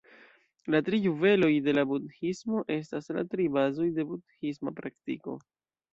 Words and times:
La 0.75 0.79
tri 0.87 0.99
juveloj 1.03 1.49
de 1.67 1.75
la 1.75 1.83
Budhismo 1.91 2.63
estas 2.79 3.13
la 3.19 3.27
tri 3.35 3.45
bazoj 3.59 3.91
de 3.99 4.07
budhisma 4.15 4.75
praktiko. 4.81 5.41